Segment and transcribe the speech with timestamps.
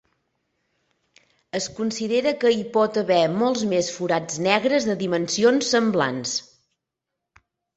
[1.59, 6.35] Es considera que hi pot haver molts més forats negres de dimensions semblants.